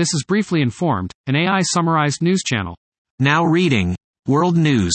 This 0.00 0.14
is 0.14 0.24
Briefly 0.26 0.62
Informed, 0.62 1.12
an 1.26 1.36
AI 1.36 1.60
summarized 1.60 2.22
news 2.22 2.42
channel. 2.42 2.74
Now 3.18 3.44
reading 3.44 3.94
World 4.26 4.56
News. 4.56 4.94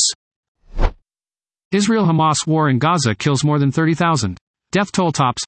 Israel 1.72 2.08
Hamas 2.08 2.48
war 2.48 2.72
in 2.72 2.80
Gaza 2.80 3.14
kills 3.14 3.44
more 3.44 3.60
than 3.60 3.72
30,000. 3.72 4.36
Death 4.72 4.92
toll 4.92 5.12
tops. 5.12 5.44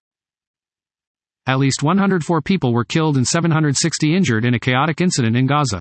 At 1.48 1.58
least 1.58 1.82
104 1.82 2.40
people 2.44 2.72
were 2.72 2.86
killed 2.86 3.18
and 3.18 3.26
760 3.26 4.16
injured 4.16 4.46
in 4.46 4.54
a 4.54 4.60
chaotic 4.60 5.02
incident 5.02 5.36
in 5.36 5.48
Gaza. 5.48 5.80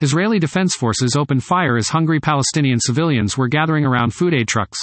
Israeli 0.00 0.38
defense 0.38 0.74
forces 0.74 1.14
opened 1.14 1.44
fire 1.44 1.76
as 1.76 1.90
hungry 1.90 2.18
Palestinian 2.18 2.80
civilians 2.80 3.36
were 3.36 3.46
gathering 3.46 3.84
around 3.84 4.14
food 4.14 4.32
aid 4.32 4.48
trucks. 4.48 4.78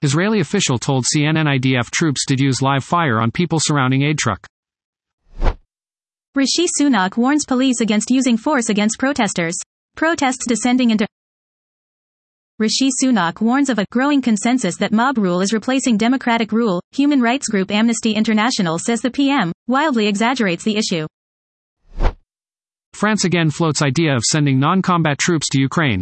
Israeli 0.00 0.40
official 0.40 0.78
told 0.78 1.04
CNN 1.04 1.60
IDF 1.60 1.90
troops 1.90 2.24
did 2.26 2.40
use 2.40 2.62
live 2.62 2.84
fire 2.84 3.20
on 3.20 3.30
people 3.30 3.60
surrounding 3.60 4.00
aid 4.00 4.16
truck. 4.16 4.46
Rishi 6.36 6.66
Sunak 6.80 7.16
warns 7.16 7.44
police 7.44 7.80
against 7.80 8.08
using 8.08 8.36
force 8.36 8.68
against 8.68 9.00
protesters. 9.00 9.56
Protests 9.96 10.46
descending 10.46 10.90
into 10.90 11.04
Rishi 12.60 12.88
Sunak 13.02 13.40
warns 13.40 13.68
of 13.68 13.80
a 13.80 13.86
growing 13.90 14.22
consensus 14.22 14.76
that 14.76 14.92
mob 14.92 15.18
rule 15.18 15.40
is 15.40 15.52
replacing 15.52 15.96
democratic 15.96 16.52
rule. 16.52 16.80
Human 16.92 17.20
rights 17.20 17.48
group 17.48 17.72
Amnesty 17.72 18.12
International 18.12 18.78
says 18.78 19.00
the 19.00 19.10
PM 19.10 19.50
wildly 19.66 20.06
exaggerates 20.06 20.62
the 20.62 20.76
issue. 20.76 21.08
France 22.92 23.24
again 23.24 23.50
floats 23.50 23.82
idea 23.82 24.14
of 24.14 24.22
sending 24.22 24.60
non-combat 24.60 25.18
troops 25.18 25.48
to 25.48 25.60
Ukraine. 25.60 26.00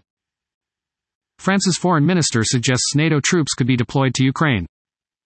France's 1.39 1.79
foreign 1.79 2.05
minister 2.05 2.45
suggests 2.45 2.95
NATO 2.95 3.19
troops 3.19 3.55
could 3.55 3.67
be 3.67 3.77
deployed 3.77 4.13
to 4.17 4.25
Ukraine. 4.25 4.67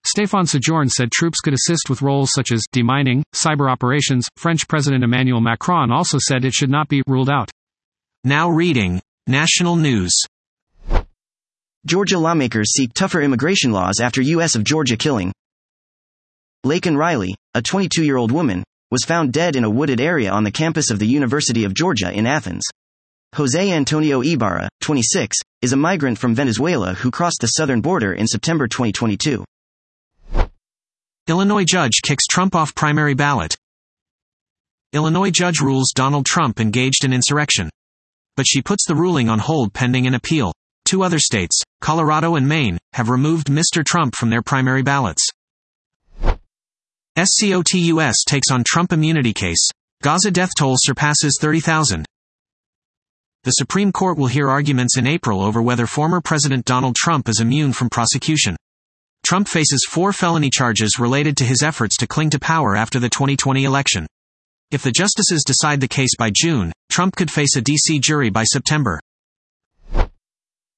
Stéphane 0.06 0.47
Séjourné 0.47 0.91
said 0.91 1.12
troops 1.12 1.41
could 1.41 1.55
assist 1.55 1.88
with 1.88 2.02
roles 2.02 2.33
such 2.33 2.51
as 2.51 2.62
demining, 2.74 3.23
cyber 3.34 3.70
operations. 3.70 4.27
French 4.37 4.66
President 4.66 5.05
Emmanuel 5.05 5.41
Macron 5.41 5.92
also 5.92 6.19
said 6.20 6.45
it 6.45 6.52
should 6.52 6.70
not 6.70 6.88
be 6.88 7.02
ruled 7.06 7.30
out. 7.30 7.51
Now 8.25 8.51
reading 8.51 9.01
National 9.27 9.77
News. 9.77 10.12
Georgia 11.86 12.19
lawmakers 12.19 12.72
seek 12.72 12.92
tougher 12.94 13.22
immigration 13.22 13.72
laws 13.72 14.00
after 14.00 14.20
U.S. 14.20 14.55
of 14.55 14.64
Georgia 14.64 14.97
killing. 14.97 15.33
Laken 16.66 16.97
Riley, 16.97 17.34
a 17.55 17.62
22 17.62 18.05
year 18.05 18.16
old 18.16 18.33
woman, 18.33 18.64
was 18.91 19.05
found 19.05 19.33
dead 19.33 19.56
in 19.56 19.64
a 19.64 19.70
wooded 19.70 20.00
area 20.00 20.31
on 20.31 20.44
the 20.44 20.50
campus 20.50 20.91
of 20.91 20.98
the 20.98 21.06
University 21.06 21.64
of 21.64 21.75
Georgia 21.75 22.12
in 22.12 22.27
Athens. 22.27 22.62
Jose 23.37 23.72
Antonio 23.72 24.20
Ibarra, 24.20 24.69
26, 24.81 25.37
is 25.62 25.72
a 25.72 25.77
migrant 25.77 26.19
from 26.19 26.34
Venezuela 26.34 26.92
who 26.92 27.11
crossed 27.11 27.39
the 27.41 27.47
southern 27.47 27.81
border 27.81 28.12
in 28.12 28.27
September 28.27 28.69
2022. 28.69 29.44
Illinois 31.33 31.64
judge 31.64 32.02
kicks 32.02 32.27
Trump 32.27 32.55
off 32.55 32.75
primary 32.75 33.14
ballot. 33.14 33.56
Illinois 34.92 35.30
judge 35.30 35.61
rules 35.61 35.91
Donald 35.94 36.27
Trump 36.27 36.61
engaged 36.61 37.06
in 37.06 37.14
insurrection. 37.14 37.70
But 38.36 38.47
she 38.47 38.61
puts 38.61 38.84
the 38.86 38.94
ruling 38.94 39.30
on 39.30 39.38
hold 39.38 39.72
pending 39.72 40.06
an 40.06 40.12
appeal. 40.12 40.53
Two 40.84 41.03
other 41.03 41.19
states, 41.19 41.58
Colorado 41.80 42.34
and 42.34 42.47
Maine, 42.47 42.77
have 42.92 43.08
removed 43.08 43.47
Mr. 43.47 43.83
Trump 43.83 44.14
from 44.14 44.28
their 44.28 44.42
primary 44.42 44.83
ballots. 44.83 45.27
SCOTUS 47.16 48.25
takes 48.27 48.50
on 48.50 48.62
Trump 48.62 48.92
immunity 48.92 49.33
case. 49.33 49.70
Gaza 50.03 50.30
death 50.30 50.50
toll 50.58 50.75
surpasses 50.77 51.38
30,000. 51.41 52.05
The 53.44 53.53
Supreme 53.53 53.91
Court 53.91 54.19
will 54.19 54.27
hear 54.27 54.50
arguments 54.50 54.98
in 54.98 55.06
April 55.06 55.41
over 55.41 55.62
whether 55.62 55.86
former 55.86 56.20
President 56.20 56.66
Donald 56.66 56.94
Trump 56.94 57.27
is 57.27 57.41
immune 57.41 57.72
from 57.72 57.88
prosecution. 57.88 58.55
Trump 59.33 59.48
faces 59.48 59.86
four 59.88 60.12
felony 60.12 60.50
charges 60.50 60.98
related 60.98 61.38
to 61.38 61.44
his 61.44 61.62
efforts 61.62 61.97
to 61.97 62.06
cling 62.06 62.28
to 62.28 62.38
power 62.38 62.77
after 62.77 62.98
the 62.98 63.08
2020 63.08 63.64
election. 63.64 64.06
If 64.70 64.83
the 64.83 64.92
justices 64.92 65.42
decide 65.42 65.80
the 65.80 65.88
case 65.88 66.14
by 66.19 66.30
June, 66.36 66.70
Trump 66.91 67.16
could 67.16 67.30
face 67.30 67.56
a 67.56 67.62
D.C. 67.62 67.98
jury 68.00 68.28
by 68.28 68.44
September. 68.44 69.00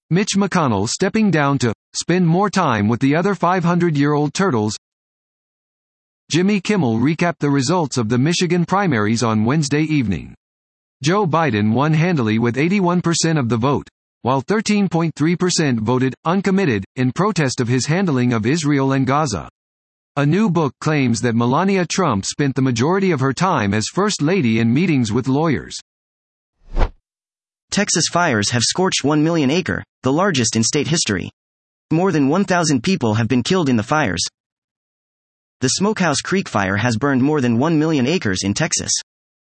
Mitch 0.08 0.36
McConnell 0.36 0.88
stepping 0.88 1.32
down 1.32 1.58
to 1.58 1.72
spend 1.96 2.28
more 2.28 2.48
time 2.48 2.86
with 2.86 3.00
the 3.00 3.16
other 3.16 3.34
500 3.34 3.98
year 3.98 4.12
old 4.12 4.32
turtles. 4.32 4.76
Jimmy 6.30 6.60
Kimmel 6.60 7.00
recapped 7.00 7.40
the 7.40 7.50
results 7.50 7.98
of 7.98 8.08
the 8.08 8.18
Michigan 8.18 8.64
primaries 8.64 9.24
on 9.24 9.44
Wednesday 9.44 9.82
evening. 9.82 10.32
Joe 11.02 11.26
Biden 11.26 11.72
won 11.72 11.92
handily 11.92 12.38
with 12.38 12.54
81% 12.54 13.36
of 13.36 13.48
the 13.48 13.56
vote, 13.56 13.88
while 14.24 14.40
13.3% 14.40 15.80
voted 15.80 16.14
uncommitted 16.24 16.82
in 16.96 17.12
protest 17.12 17.60
of 17.60 17.68
his 17.68 17.84
handling 17.84 18.32
of 18.32 18.46
Israel 18.46 18.92
and 18.92 19.06
Gaza. 19.06 19.50
A 20.16 20.24
new 20.24 20.48
book 20.48 20.72
claims 20.80 21.20
that 21.20 21.34
Melania 21.34 21.84
Trump 21.84 22.24
spent 22.24 22.54
the 22.54 22.62
majority 22.62 23.10
of 23.10 23.20
her 23.20 23.34
time 23.34 23.74
as 23.74 23.84
First 23.92 24.22
Lady 24.22 24.60
in 24.60 24.72
meetings 24.72 25.12
with 25.12 25.28
lawyers. 25.28 25.76
Texas 27.70 28.06
fires 28.10 28.48
have 28.48 28.62
scorched 28.62 29.04
1 29.04 29.22
million 29.22 29.50
acre, 29.50 29.84
the 30.02 30.12
largest 30.12 30.56
in 30.56 30.62
state 30.62 30.88
history. 30.88 31.28
More 31.92 32.10
than 32.10 32.30
1,000 32.30 32.82
people 32.82 33.12
have 33.12 33.28
been 33.28 33.42
killed 33.42 33.68
in 33.68 33.76
the 33.76 33.82
fires. 33.82 34.24
The 35.60 35.68
Smokehouse 35.68 36.22
Creek 36.22 36.48
fire 36.48 36.76
has 36.76 36.96
burned 36.96 37.22
more 37.22 37.42
than 37.42 37.58
1 37.58 37.78
million 37.78 38.06
acres 38.06 38.42
in 38.42 38.54
Texas. 38.54 38.92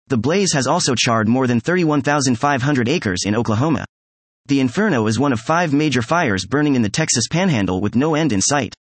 The 0.08 0.18
blaze 0.18 0.52
has 0.52 0.66
also 0.66 0.94
charred 0.94 1.26
more 1.26 1.46
than 1.46 1.58
31,500 1.58 2.86
acres 2.86 3.20
in 3.24 3.34
Oklahoma. 3.34 3.86
The 4.48 4.60
Inferno 4.60 5.06
is 5.08 5.20
one 5.20 5.34
of 5.34 5.40
five 5.40 5.74
major 5.74 6.00
fires 6.00 6.46
burning 6.46 6.74
in 6.74 6.80
the 6.80 6.88
Texas 6.88 7.28
panhandle 7.30 7.82
with 7.82 7.94
no 7.94 8.14
end 8.14 8.32
in 8.32 8.40
sight. 8.40 8.74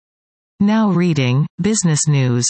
Now 0.61 0.91
reading 0.91 1.45
Business 1.61 2.07
News. 2.07 2.45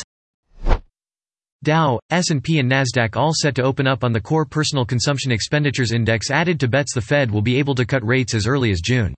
Dow, 1.64 2.00
S&P 2.12 2.60
and 2.60 2.72
Nasdaq 2.72 3.18
all 3.18 3.32
set 3.34 3.56
to 3.56 3.64
open 3.64 3.88
up 3.88 4.04
on 4.04 4.14
the 4.14 4.22
core 4.22 4.46
personal 4.46 4.86
consumption 4.86 5.32
expenditures 5.32 5.94
index 5.94 6.30
added 6.30 6.60
to 6.60 6.68
bets 6.68 6.94
the 6.94 7.02
Fed 7.02 7.32
will 7.32 7.42
be 7.42 7.58
able 7.58 7.74
to 7.74 7.88
cut 7.88 8.06
rates 8.06 8.36
as 8.36 8.46
early 8.46 8.70
as 8.70 8.82
June. 8.82 9.16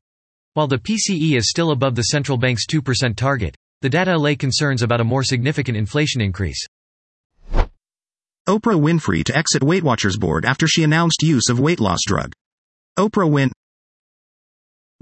While 0.53 0.67
the 0.67 0.77
PCE 0.77 1.35
is 1.35 1.49
still 1.49 1.71
above 1.71 1.95
the 1.95 2.03
central 2.03 2.37
bank's 2.37 2.65
2% 2.67 3.17
target, 3.17 3.53
the 3.81 3.89
data 3.89 4.17
lay 4.17 4.37
concerns 4.37 4.81
about 4.81 5.01
a 5.01 5.03
more 5.03 5.25
significant 5.25 5.77
inflation 5.77 6.21
increase. 6.21 6.65
Oprah 8.47 8.79
Winfrey 8.79 9.25
to 9.25 9.37
exit 9.37 9.61
Weight 9.61 9.83
Watchers 9.83 10.15
board 10.15 10.45
after 10.45 10.67
she 10.67 10.85
announced 10.85 11.21
use 11.21 11.49
of 11.49 11.59
weight 11.59 11.81
loss 11.81 11.99
drug. 12.07 12.31
Oprah 12.97 13.29
Win 13.29 13.51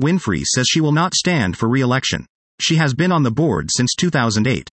Winfrey 0.01 0.43
says 0.43 0.67
she 0.69 0.81
will 0.81 0.91
not 0.91 1.15
stand 1.15 1.57
for 1.57 1.67
re-election. 1.67 2.25
She 2.59 2.75
has 2.75 2.93
been 2.93 3.11
on 3.11 3.23
the 3.23 3.31
board 3.31 3.69
since 3.71 3.93
2008. 3.95 4.69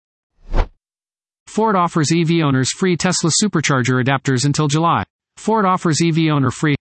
Ford 1.46 1.76
offers 1.76 2.10
EV 2.12 2.42
owners 2.44 2.70
free 2.72 2.96
Tesla 2.96 3.30
supercharger 3.30 4.02
adapters 4.02 4.44
until 4.44 4.68
July. 4.68 5.04
Ford 5.36 5.64
offers 5.64 5.98
EV 6.02 6.28
owner 6.32 6.50
free. 6.50 6.74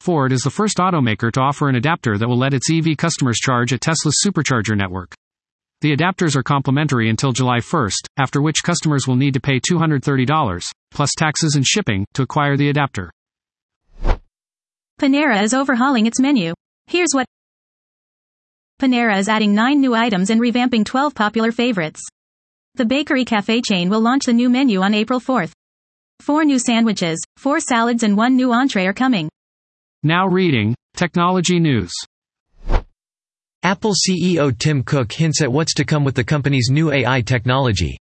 Ford 0.00 0.32
is 0.32 0.42
the 0.42 0.50
first 0.50 0.76
automaker 0.76 1.32
to 1.32 1.40
offer 1.40 1.68
an 1.68 1.74
adapter 1.74 2.16
that 2.18 2.28
will 2.28 2.38
let 2.38 2.54
its 2.54 2.70
EV 2.70 2.96
customers 2.96 3.38
charge 3.38 3.72
at 3.72 3.80
Tesla's 3.80 4.22
supercharger 4.24 4.76
network. 4.76 5.14
The 5.80 5.94
adapters 5.94 6.36
are 6.36 6.42
complimentary 6.42 7.10
until 7.10 7.32
July 7.32 7.58
1st, 7.58 8.06
after 8.18 8.40
which 8.40 8.62
customers 8.62 9.06
will 9.06 9.16
need 9.16 9.34
to 9.34 9.40
pay 9.40 9.60
$230, 9.60 10.70
plus 10.90 11.10
taxes 11.18 11.54
and 11.56 11.66
shipping, 11.66 12.06
to 12.14 12.22
acquire 12.22 12.56
the 12.56 12.68
adapter. 12.70 13.10
Panera 15.00 15.42
is 15.42 15.52
overhauling 15.52 16.06
its 16.06 16.20
menu. 16.20 16.54
Here's 16.88 17.10
what 17.12 17.26
Panera 18.80 19.18
is 19.18 19.28
adding 19.28 19.54
9 19.54 19.80
new 19.80 19.94
items 19.94 20.30
and 20.30 20.40
revamping 20.40 20.84
12 20.84 21.14
popular 21.14 21.50
favorites. 21.50 22.00
The 22.76 22.84
bakery 22.84 23.24
cafe 23.24 23.60
chain 23.60 23.88
will 23.90 24.00
launch 24.00 24.26
the 24.26 24.32
new 24.32 24.48
menu 24.48 24.82
on 24.82 24.94
April 24.94 25.18
4th. 25.18 25.50
Four 26.20 26.44
new 26.44 26.58
sandwiches, 26.58 27.20
four 27.38 27.58
salads, 27.58 28.02
and 28.02 28.16
one 28.16 28.36
new 28.36 28.52
entree 28.52 28.86
are 28.86 28.92
coming. 28.92 29.28
Now 30.02 30.28
reading 30.28 30.74
Technology 30.94 31.58
News. 31.58 31.92
Apple 33.62 33.94
CEO 33.94 34.56
Tim 34.56 34.84
Cook 34.84 35.10
hints 35.10 35.42
at 35.42 35.50
what's 35.50 35.74
to 35.74 35.84
come 35.84 36.04
with 36.04 36.14
the 36.14 36.22
company's 36.22 36.68
new 36.70 36.92
AI 36.92 37.20
technology. 37.22 37.98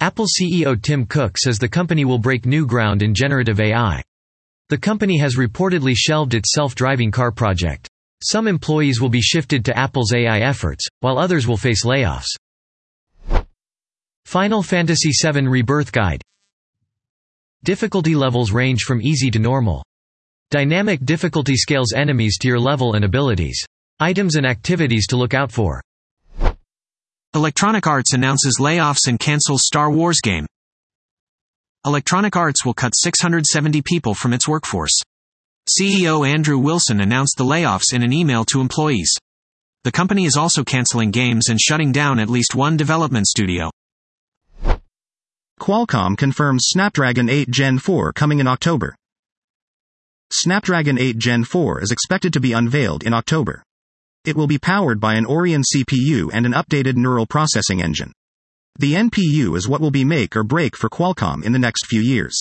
Apple 0.00 0.26
CEO 0.26 0.80
Tim 0.82 1.06
Cook 1.06 1.38
says 1.38 1.58
the 1.58 1.68
company 1.68 2.04
will 2.04 2.18
break 2.18 2.44
new 2.44 2.66
ground 2.66 3.02
in 3.02 3.14
generative 3.14 3.58
AI. 3.58 4.02
The 4.70 4.78
company 4.78 5.18
has 5.18 5.36
reportedly 5.36 5.94
shelved 5.96 6.34
its 6.34 6.52
self-driving 6.52 7.10
car 7.10 7.32
project. 7.32 7.88
Some 8.22 8.46
employees 8.46 9.00
will 9.00 9.08
be 9.08 9.22
shifted 9.22 9.64
to 9.64 9.78
Apple's 9.78 10.12
AI 10.12 10.40
efforts, 10.40 10.86
while 11.00 11.18
others 11.18 11.46
will 11.46 11.56
face 11.56 11.86
layoffs. 11.86 12.26
Final 14.26 14.62
Fantasy 14.62 15.10
VII 15.22 15.46
Rebirth 15.46 15.90
Guide 15.90 16.20
Difficulty 17.64 18.14
levels 18.14 18.52
range 18.52 18.82
from 18.82 19.00
easy 19.00 19.30
to 19.30 19.38
normal. 19.38 19.82
Dynamic 20.50 21.02
difficulty 21.04 21.56
scales 21.56 21.94
enemies 21.94 22.36
to 22.38 22.48
your 22.48 22.60
level 22.60 22.94
and 22.94 23.06
abilities. 23.06 23.64
Items 24.00 24.36
and 24.36 24.46
activities 24.46 25.06
to 25.06 25.16
look 25.16 25.32
out 25.32 25.50
for. 25.50 25.80
Electronic 27.34 27.86
Arts 27.86 28.12
announces 28.12 28.58
layoffs 28.60 29.08
and 29.08 29.18
cancels 29.18 29.62
Star 29.64 29.90
Wars 29.90 30.20
game. 30.22 30.46
Electronic 31.86 32.34
Arts 32.34 32.64
will 32.64 32.74
cut 32.74 32.96
670 32.96 33.82
people 33.82 34.12
from 34.12 34.32
its 34.32 34.48
workforce. 34.48 35.00
CEO 35.68 36.28
Andrew 36.28 36.58
Wilson 36.58 37.00
announced 37.00 37.36
the 37.38 37.44
layoffs 37.44 37.94
in 37.94 38.02
an 38.02 38.12
email 38.12 38.44
to 38.46 38.60
employees. 38.60 39.14
The 39.84 39.92
company 39.92 40.24
is 40.24 40.36
also 40.36 40.64
canceling 40.64 41.12
games 41.12 41.48
and 41.48 41.60
shutting 41.60 41.92
down 41.92 42.18
at 42.18 42.28
least 42.28 42.56
one 42.56 42.76
development 42.76 43.28
studio. 43.28 43.70
Qualcomm 45.60 46.16
confirms 46.16 46.66
Snapdragon 46.66 47.28
8 47.28 47.48
Gen 47.48 47.78
4 47.78 48.12
coming 48.12 48.40
in 48.40 48.48
October. 48.48 48.96
Snapdragon 50.32 50.98
8 50.98 51.16
Gen 51.16 51.44
4 51.44 51.82
is 51.82 51.92
expected 51.92 52.32
to 52.32 52.40
be 52.40 52.52
unveiled 52.52 53.04
in 53.04 53.14
October. 53.14 53.62
It 54.24 54.36
will 54.36 54.48
be 54.48 54.58
powered 54.58 54.98
by 54.98 55.14
an 55.14 55.26
Oryon 55.26 55.62
CPU 55.62 56.30
and 56.32 56.44
an 56.44 56.52
updated 56.52 56.96
neural 56.96 57.26
processing 57.26 57.80
engine. 57.80 58.12
The 58.80 58.94
NPU 58.94 59.56
is 59.56 59.68
what 59.68 59.80
will 59.80 59.90
be 59.90 60.04
make 60.04 60.36
or 60.36 60.44
break 60.44 60.76
for 60.76 60.88
Qualcomm 60.88 61.44
in 61.44 61.50
the 61.50 61.58
next 61.58 61.86
few 61.86 62.00
years. 62.00 62.40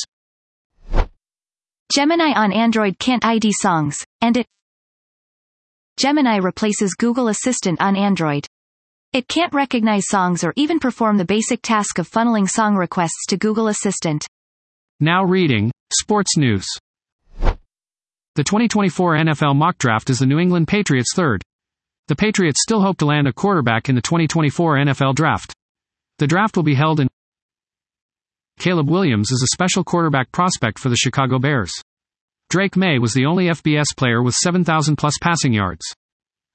Gemini 1.91 2.31
on 2.31 2.53
Android 2.53 2.99
can't 2.99 3.25
ID 3.25 3.51
songs, 3.59 4.05
and 4.21 4.37
it 4.37 4.45
Gemini 5.97 6.37
replaces 6.37 6.93
Google 6.93 7.29
Assistant 7.29 7.81
on 7.81 7.95
Android. 7.95 8.45
It 9.13 9.27
can't 9.27 9.51
recognize 9.51 10.03
songs 10.09 10.43
or 10.43 10.53
even 10.55 10.79
perform 10.79 11.17
the 11.17 11.25
basic 11.25 11.63
task 11.63 11.97
of 11.97 12.07
funneling 12.07 12.47
song 12.47 12.75
requests 12.75 13.25
to 13.29 13.37
Google 13.37 13.67
Assistant. 13.67 14.23
Now 14.99 15.23
reading, 15.23 15.71
Sports 15.91 16.37
News. 16.37 16.67
The 17.39 18.43
2024 18.43 19.15
NFL 19.15 19.55
mock 19.55 19.79
draft 19.79 20.11
is 20.11 20.19
the 20.19 20.27
New 20.27 20.37
England 20.37 20.67
Patriots' 20.67 21.15
third. 21.15 21.41
The 22.09 22.15
Patriots 22.15 22.61
still 22.61 22.83
hope 22.83 22.97
to 22.97 23.07
land 23.07 23.27
a 23.27 23.33
quarterback 23.33 23.89
in 23.89 23.95
the 23.95 24.01
2024 24.01 24.75
NFL 24.75 25.15
draft. 25.15 25.55
The 26.19 26.25
draft 26.27 26.55
will 26.55 26.63
be 26.63 26.73
held 26.73 26.99
in 26.99 27.07
Caleb 28.57 28.89
Williams 28.89 29.31
is 29.31 29.43
a 29.43 29.53
special 29.53 29.83
quarterback 29.83 30.31
prospect 30.31 30.79
for 30.79 30.89
the 30.89 30.97
Chicago 30.97 31.37
Bears. 31.37 31.71
Drake 32.49 32.75
Maye 32.75 32.97
was 32.97 33.13
the 33.13 33.25
only 33.25 33.45
FBS 33.45 33.95
player 33.95 34.23
with 34.23 34.33
7,000 34.33 34.95
plus 34.95 35.13
passing 35.21 35.53
yards. 35.53 35.85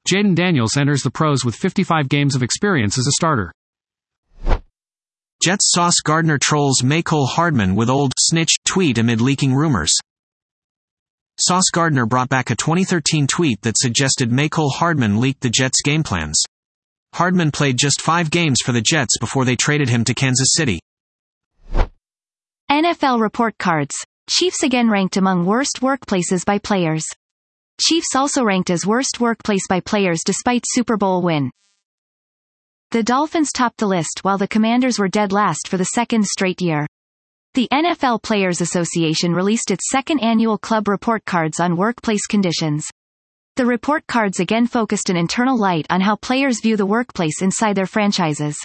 Jayden 0.08 0.34
Daniels 0.34 0.76
enters 0.76 1.04
the 1.04 1.12
pros 1.12 1.44
with 1.44 1.54
55 1.54 2.08
games 2.08 2.34
of 2.34 2.42
experience 2.42 2.98
as 2.98 3.06
a 3.06 3.12
starter. 3.12 3.52
Jets 5.44 5.70
Sauce 5.70 6.00
Gardner 6.04 6.38
trolls 6.38 6.82
Mecole 6.82 7.28
Hardman 7.28 7.76
with 7.76 7.88
old 7.88 8.14
snitch 8.18 8.56
tweet 8.64 8.98
amid 8.98 9.20
leaking 9.20 9.54
rumors. 9.54 9.92
Sauce 11.38 11.70
Gardner 11.72 12.06
brought 12.06 12.28
back 12.28 12.50
a 12.50 12.56
2013 12.56 13.28
tweet 13.28 13.62
that 13.62 13.78
suggested 13.78 14.30
Mecole 14.30 14.72
Hardman 14.72 15.20
leaked 15.20 15.40
the 15.40 15.50
Jets' 15.50 15.82
game 15.82 16.02
plans. 16.02 16.42
Hardman 17.14 17.50
played 17.50 17.76
just 17.78 18.00
five 18.00 18.30
games 18.30 18.58
for 18.64 18.72
the 18.72 18.80
Jets 18.80 19.18
before 19.18 19.44
they 19.44 19.56
traded 19.56 19.88
him 19.88 20.04
to 20.04 20.14
Kansas 20.14 20.54
City. 20.54 20.80
NFL 22.70 23.20
report 23.20 23.58
cards. 23.58 23.94
Chiefs 24.30 24.62
again 24.62 24.88
ranked 24.88 25.16
among 25.16 25.44
worst 25.44 25.80
workplaces 25.82 26.44
by 26.44 26.58
players. 26.58 27.04
Chiefs 27.80 28.14
also 28.14 28.44
ranked 28.44 28.70
as 28.70 28.86
worst 28.86 29.20
workplace 29.20 29.66
by 29.68 29.80
players 29.80 30.22
despite 30.24 30.64
Super 30.66 30.96
Bowl 30.96 31.20
win. 31.20 31.50
The 32.92 33.02
Dolphins 33.02 33.52
topped 33.52 33.78
the 33.78 33.86
list 33.86 34.20
while 34.22 34.38
the 34.38 34.48
Commanders 34.48 34.98
were 34.98 35.08
dead 35.08 35.32
last 35.32 35.68
for 35.68 35.76
the 35.76 35.84
second 35.84 36.24
straight 36.24 36.60
year. 36.60 36.86
The 37.54 37.68
NFL 37.72 38.22
Players 38.22 38.60
Association 38.62 39.34
released 39.34 39.70
its 39.70 39.90
second 39.90 40.20
annual 40.20 40.56
club 40.56 40.88
report 40.88 41.24
cards 41.26 41.60
on 41.60 41.76
workplace 41.76 42.26
conditions. 42.26 42.88
The 43.56 43.66
report 43.66 44.06
cards 44.06 44.40
again 44.40 44.66
focused 44.66 45.10
an 45.10 45.16
internal 45.16 45.58
light 45.58 45.86
on 45.90 46.00
how 46.00 46.16
players 46.16 46.60
view 46.62 46.78
the 46.78 46.86
workplace 46.86 47.42
inside 47.42 47.74
their 47.74 47.84
franchises. 47.84 48.56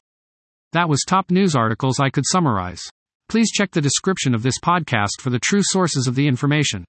That 0.71 0.87
was 0.87 1.03
top 1.05 1.29
news 1.29 1.55
articles 1.55 1.99
I 1.99 2.09
could 2.09 2.23
summarize. 2.25 2.81
Please 3.27 3.51
check 3.51 3.71
the 3.71 3.81
description 3.81 4.33
of 4.33 4.43
this 4.43 4.59
podcast 4.63 5.19
for 5.19 5.29
the 5.29 5.39
true 5.39 5.59
sources 5.61 6.07
of 6.07 6.15
the 6.15 6.25
information. 6.25 6.85